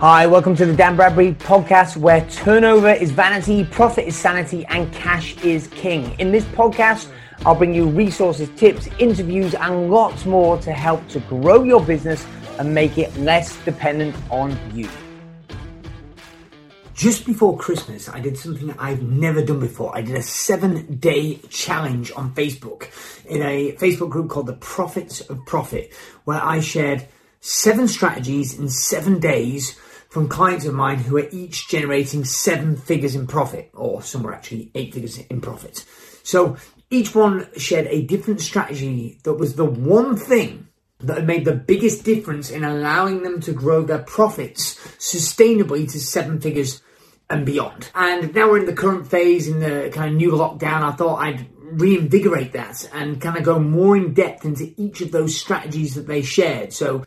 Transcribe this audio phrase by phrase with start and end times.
[0.00, 4.90] Hi, welcome to the Dan Bradbury podcast where turnover is vanity, profit is sanity, and
[4.94, 6.18] cash is king.
[6.18, 7.10] In this podcast,
[7.44, 12.26] I'll bring you resources, tips, interviews, and lots more to help to grow your business
[12.58, 14.88] and make it less dependent on you.
[16.94, 19.94] Just before Christmas, I did something I've never done before.
[19.94, 22.84] I did a seven day challenge on Facebook
[23.26, 25.92] in a Facebook group called the Profits of Profit,
[26.24, 27.06] where I shared
[27.40, 29.78] seven strategies in seven days
[30.10, 34.34] from clients of mine who are each generating seven figures in profit, or some were
[34.34, 35.84] actually eight figures in profit.
[36.24, 36.56] So
[36.90, 40.66] each one shared a different strategy that was the one thing
[40.98, 46.40] that made the biggest difference in allowing them to grow their profits sustainably to seven
[46.40, 46.82] figures
[47.30, 47.90] and beyond.
[47.94, 50.82] And now we're in the current phase in the kind of new lockdown.
[50.82, 55.12] I thought I'd reinvigorate that and kind of go more in depth into each of
[55.12, 56.72] those strategies that they shared.
[56.72, 57.04] So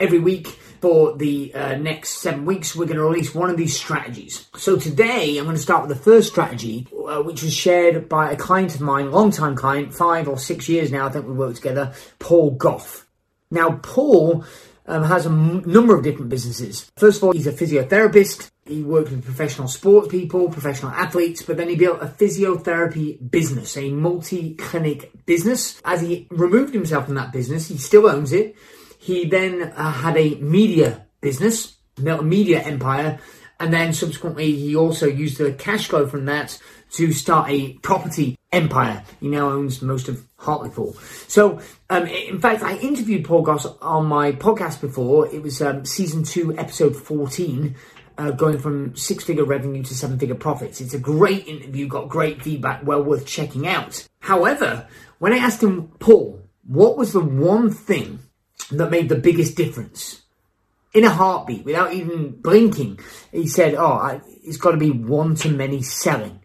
[0.00, 3.76] every week for the uh, next seven weeks, we're going to release one of these
[3.76, 4.48] strategies.
[4.56, 8.30] So today, I'm going to start with the first strategy, uh, which was shared by
[8.30, 11.06] a client of mine, long-time client, five or six years now.
[11.06, 13.06] I think we worked together, Paul Gough.
[13.50, 14.44] Now, Paul
[14.86, 16.90] um, has a m- number of different businesses.
[16.96, 18.50] First of all, he's a physiotherapist.
[18.66, 23.76] He worked with professional sports people, professional athletes, but then he built a physiotherapy business,
[23.76, 25.80] a multi-clinic business.
[25.84, 28.56] As he removed himself from that business, he still owns it
[29.06, 33.20] he then uh, had a media business, media empire,
[33.60, 38.36] and then subsequently he also used the cash flow from that to start a property
[38.50, 39.04] empire.
[39.20, 40.94] He now owns most of Hartlepool.
[41.28, 45.32] So, um, in fact, I interviewed Paul Gough on my podcast before.
[45.32, 47.76] It was um, season two, episode 14.
[48.18, 50.80] Uh, going from six figure revenue to seven figure profits.
[50.80, 54.08] It's a great interview, got great feedback, well worth checking out.
[54.20, 58.20] However, when I asked him, Paul, what was the one thing
[58.70, 60.22] that made the biggest difference.
[60.94, 62.98] In a heartbeat, without even blinking,
[63.32, 66.40] he said, Oh, I, it's got to be one to many selling.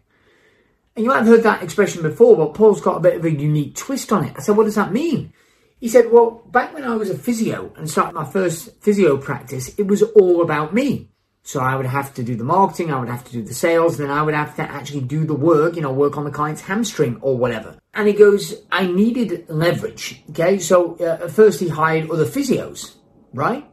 [0.94, 3.30] And you might have heard that expression before, but Paul's got a bit of a
[3.30, 4.34] unique twist on it.
[4.36, 5.32] I said, What does that mean?
[5.80, 9.74] He said, Well, back when I was a physio and started my first physio practice,
[9.78, 11.08] it was all about me.
[11.44, 13.98] So I would have to do the marketing, I would have to do the sales,
[13.98, 16.62] then I would have to actually do the work, you know, work on the client's
[16.62, 17.76] hamstring or whatever.
[17.94, 20.22] And he goes, I needed leverage.
[20.30, 22.94] Okay, so uh, first he hired other physios,
[23.34, 23.68] right?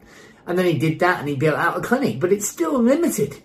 [0.47, 3.37] And then he did that and he built out a clinic, but it's still limited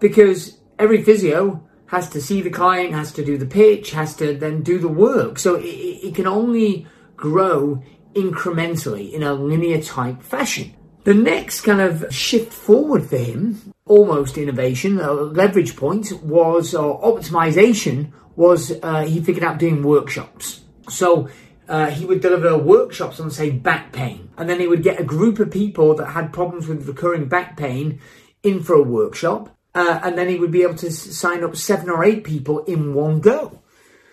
[0.00, 4.34] because every physio has to see the client, has to do the pitch, has to
[4.34, 5.38] then do the work.
[5.38, 6.86] So it, it can only
[7.16, 7.82] grow
[8.14, 10.74] incrementally in a linear type fashion.
[11.04, 17.00] The next kind of shift forward for him, almost innovation, a leverage point, was or
[17.02, 20.60] optimization was uh, he figured out doing workshops.
[20.88, 21.28] So
[21.68, 25.04] uh, he would deliver workshops on, say, back pain, and then he would get a
[25.04, 28.00] group of people that had problems with recurring back pain
[28.44, 31.90] in for a workshop, uh, and then he would be able to sign up seven
[31.90, 33.60] or eight people in one go.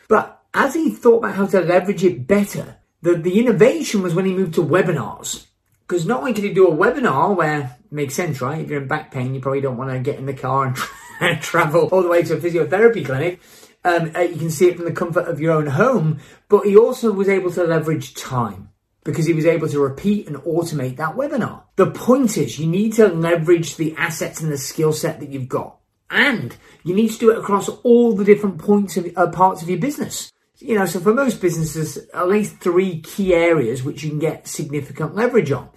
[0.08, 4.26] But as he thought about how to leverage it better, the, the innovation was when
[4.26, 5.46] he moved to webinars.
[5.90, 8.62] Because not only can you do a webinar where makes sense, right?
[8.62, 10.76] If you're in back pain, you probably don't want to get in the car
[11.20, 13.42] and travel all the way to a physiotherapy clinic.
[13.84, 16.78] Um, uh, you can see it from the comfort of your own home, but he
[16.78, 18.70] also was able to leverage time
[19.04, 21.64] because he was able to repeat and automate that webinar.
[21.76, 25.50] The point is, you need to leverage the assets and the skill set that you've
[25.50, 25.80] got,
[26.12, 29.70] and you need to do it across all the different points of uh, parts of
[29.70, 34.10] your business you know, so for most businesses, at least three key areas which you
[34.10, 35.70] can get significant leverage on.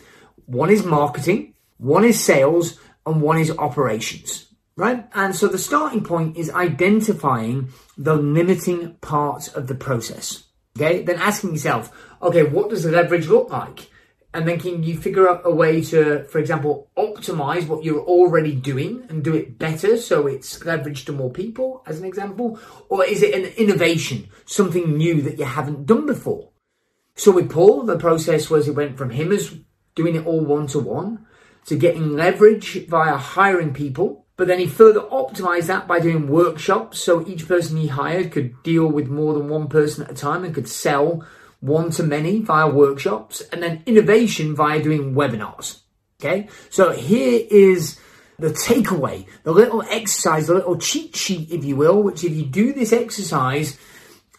[0.47, 5.09] One is marketing, one is sales, and one is operations, right?
[5.15, 10.45] And so the starting point is identifying the limiting parts of the process.
[10.77, 11.03] Okay.
[11.03, 13.91] Then asking yourself, okay, what does the leverage look like?
[14.35, 18.55] And then can you figure out a way to, for example, optimize what you're already
[18.55, 22.59] doing and do it better so it's leveraged to more people, as an example?
[22.89, 26.51] Or is it an innovation, something new that you haven't done before?
[27.15, 29.55] So with Paul, the process was it went from him as
[29.95, 31.27] doing it all one to one
[31.67, 34.27] to getting leverage via hiring people.
[34.37, 36.99] But then he further optimized that by doing workshops.
[36.99, 40.43] So each person he hired could deal with more than one person at a time
[40.43, 41.25] and could sell
[41.63, 45.81] one to many via workshops, and then innovation via doing webinars.
[46.21, 47.99] Okay, so here is
[48.39, 52.45] the takeaway, the little exercise, the little cheat sheet, if you will, which if you
[52.45, 53.79] do this exercise,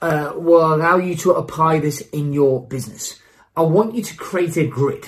[0.02, 3.20] uh, will allow you to apply this in your business.
[3.56, 5.08] I want you to create a grid.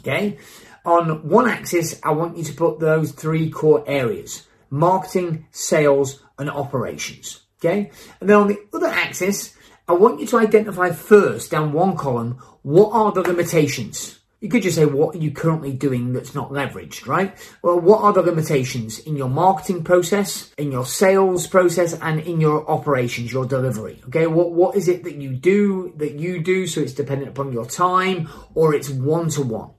[0.00, 0.38] Okay,
[0.84, 6.50] on one axis, I want you to put those three core areas marketing, sales, and
[6.50, 7.40] operations.
[7.60, 9.54] Okay, and then on the other axis,
[9.88, 14.18] I want you to identify first down one column what are the limitations?
[14.40, 17.34] You could just say, what are you currently doing that's not leveraged, right?
[17.62, 22.38] Well, what are the limitations in your marketing process, in your sales process, and in
[22.38, 24.00] your operations, your delivery?
[24.08, 27.52] Okay, what, what is it that you do that you do so it's dependent upon
[27.52, 29.70] your time or it's one to one?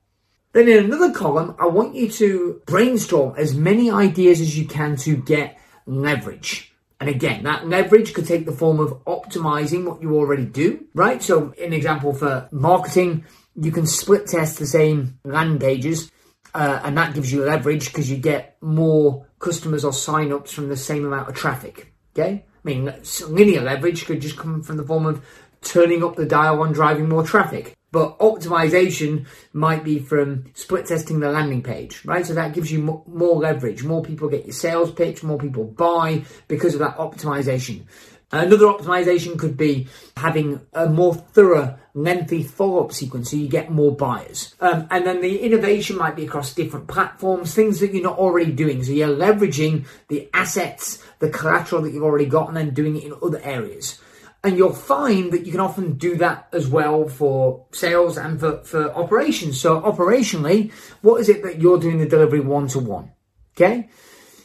[0.53, 4.95] Then in another column, I want you to brainstorm as many ideas as you can
[4.97, 6.68] to get leverage.
[6.99, 11.23] And again, that leverage could take the form of optimizing what you already do, right?
[11.23, 13.23] So, an example for marketing,
[13.55, 16.11] you can split test the same landing pages,
[16.53, 20.77] uh, and that gives you leverage because you get more customers or sign-ups from the
[20.77, 21.93] same amount of traffic.
[22.13, 22.93] Okay, I mean
[23.27, 25.25] linear leverage could just come from the form of
[25.61, 27.75] turning up the dial and driving more traffic.
[27.91, 32.25] But optimization might be from split testing the landing page, right?
[32.25, 33.83] So that gives you more leverage.
[33.83, 37.85] More people get your sales pitch, more people buy because of that optimization.
[38.31, 43.95] Another optimization could be having a more thorough, lengthy follow-up sequence so you get more
[43.95, 44.53] buyers.
[44.59, 48.51] Um, and then the innovation might be across different platforms, things that you're not already
[48.51, 48.83] doing.
[48.83, 53.03] So you're leveraging the assets, the collateral that you've already got, and then doing it
[53.03, 53.99] in other areas.
[54.43, 58.63] And you'll find that you can often do that as well for sales and for,
[58.63, 59.59] for operations.
[59.59, 60.71] So operationally,
[61.01, 63.11] what is it that you're doing the delivery one to one?
[63.55, 63.89] Okay.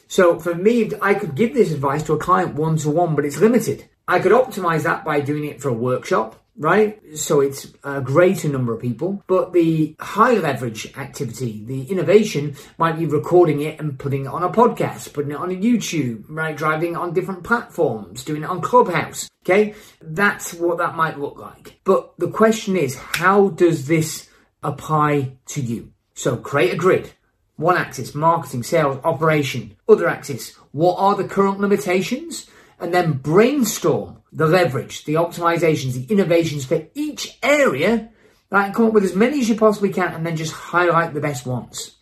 [0.09, 3.25] So for me, I could give this advice to a client one to one, but
[3.25, 3.89] it's limited.
[4.07, 7.01] I could optimize that by doing it for a workshop right?
[7.17, 12.99] So it's a greater number of people, but the high leverage activity, the innovation might
[12.99, 16.57] be recording it and putting it on a podcast, putting it on a YouTube, right?
[16.57, 19.29] Driving on different platforms, doing it on Clubhouse.
[19.45, 19.75] Okay.
[20.01, 21.79] That's what that might look like.
[21.85, 24.29] But the question is, how does this
[24.63, 25.93] apply to you?
[26.15, 27.13] So create a grid.
[27.57, 29.77] One axis, marketing, sales, operation.
[29.89, 32.49] Other axis, what are the current limitations?
[32.81, 38.11] And then brainstorm the leverage, the optimizations, the innovations for each area,
[38.51, 38.75] right?
[38.75, 41.47] Come up with as many as you possibly can and then just highlight the best
[41.47, 41.97] ones.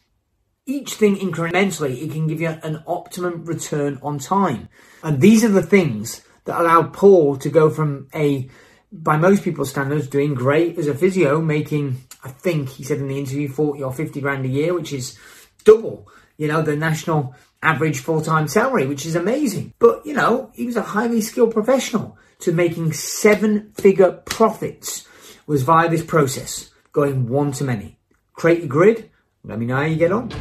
[0.64, 4.69] Each thing incrementally, it can give you an optimum return on time.
[5.02, 8.48] And these are the things that allow Paul to go from a,
[8.90, 13.08] by most people's standards, doing great as a physio, making, I think he said in
[13.08, 15.19] the interview, 40 or 50 grand a year, which is
[15.64, 16.08] double,
[16.38, 19.73] you know, the national average full-time salary, which is amazing.
[19.79, 25.06] But, you know, he was a highly skilled professional to making seven-figure profits
[25.47, 27.99] was via this process, going one to many.
[28.32, 29.11] Create a grid.
[29.44, 30.32] Let me know how you get on.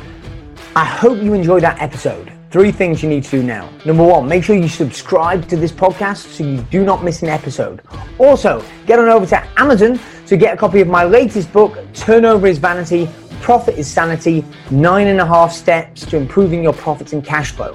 [0.75, 2.31] I hope you enjoyed that episode.
[2.49, 3.69] Three things you need to do now.
[3.85, 7.29] Number one, make sure you subscribe to this podcast so you do not miss an
[7.29, 7.81] episode.
[8.17, 12.47] Also, get on over to Amazon to get a copy of my latest book, Turnover
[12.47, 13.09] is Vanity
[13.41, 17.73] Profit is Sanity Nine and a Half Steps to Improving Your Profits and Cash Flow.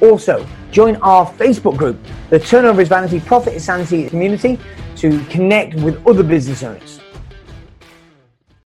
[0.00, 1.98] Also, join our Facebook group,
[2.30, 4.58] the Turnover is Vanity Profit is Sanity community,
[4.96, 7.00] to connect with other business owners.